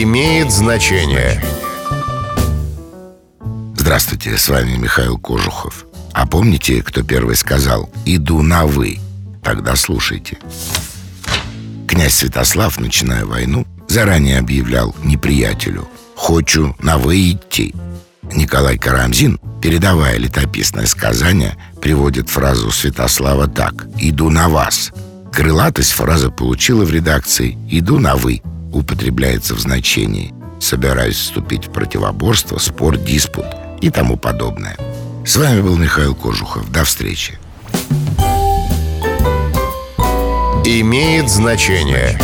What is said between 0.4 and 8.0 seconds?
значение. Здравствуйте, с вами Михаил Кожухов. А помните, кто первый сказал